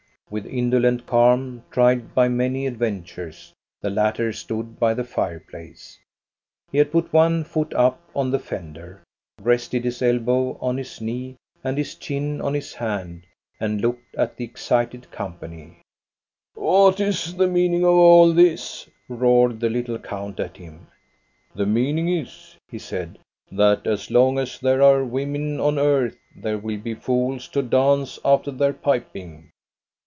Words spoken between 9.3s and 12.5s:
BE RUNG fender, rested his elbow on his knee, and his chin